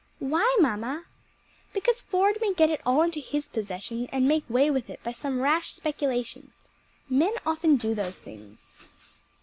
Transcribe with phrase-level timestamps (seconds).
[0.17, 1.05] "Why, mamma?"
[1.73, 5.11] "Because Ford may get it all into his possession and make way with it by
[5.11, 6.53] some rash speculation.
[7.07, 8.73] Men often do those things."